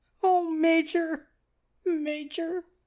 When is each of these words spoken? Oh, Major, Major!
Oh, 0.23 0.49
Major, 0.49 1.29
Major! 1.85 2.65